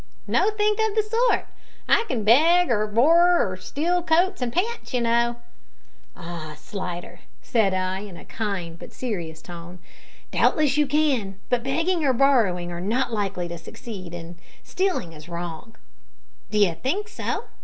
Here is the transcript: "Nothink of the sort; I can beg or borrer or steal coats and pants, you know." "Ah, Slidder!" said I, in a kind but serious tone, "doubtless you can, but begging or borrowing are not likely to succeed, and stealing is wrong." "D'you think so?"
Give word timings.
"Nothink 0.25 0.79
of 0.79 0.95
the 0.95 1.03
sort; 1.03 1.45
I 1.87 2.05
can 2.07 2.23
beg 2.23 2.71
or 2.71 2.87
borrer 2.87 3.47
or 3.47 3.55
steal 3.55 4.01
coats 4.01 4.41
and 4.41 4.51
pants, 4.51 4.95
you 4.95 5.01
know." 5.01 5.35
"Ah, 6.15 6.55
Slidder!" 6.57 7.19
said 7.43 7.75
I, 7.75 7.99
in 7.99 8.17
a 8.17 8.25
kind 8.25 8.79
but 8.79 8.91
serious 8.91 9.43
tone, 9.43 9.77
"doubtless 10.31 10.75
you 10.75 10.87
can, 10.87 11.39
but 11.51 11.61
begging 11.63 12.03
or 12.03 12.13
borrowing 12.13 12.71
are 12.71 12.81
not 12.81 13.13
likely 13.13 13.47
to 13.49 13.59
succeed, 13.59 14.15
and 14.15 14.39
stealing 14.63 15.13
is 15.13 15.29
wrong." 15.29 15.75
"D'you 16.49 16.73
think 16.73 17.07
so?" 17.07 17.43